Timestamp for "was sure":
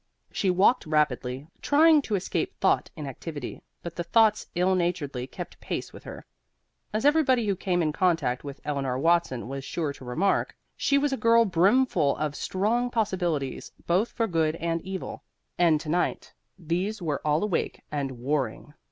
9.47-9.93